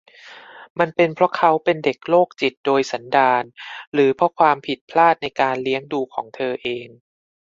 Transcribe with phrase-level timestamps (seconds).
[0.79, 3.43] มันเป็นเพราะเขาเป็นเด็กโรคจิตโดยสันดาน
[3.93, 6.87] หรือเป็นเพราะความผิดพลาดในการเลี้ยงดูของเธอเอง